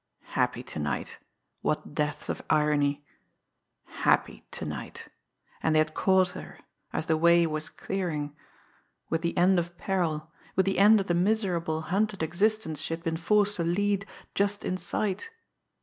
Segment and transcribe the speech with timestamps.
[0.33, 1.19] Happy to night
[1.61, 3.05] what depth of irony!
[3.85, 5.09] Happy to night
[5.61, 6.57] and they had caught her
[6.91, 8.35] as the "way was clearing"
[9.11, 13.03] with the end of peril, with the end of the miserable, hunted existence she had
[13.03, 15.29] been forced to lead just in sight!